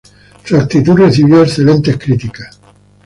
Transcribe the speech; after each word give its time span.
Su 0.45 0.57
actuación 0.57 0.97
recibió 0.97 1.43
excelentes 1.43 1.95
críticas. 1.99 2.59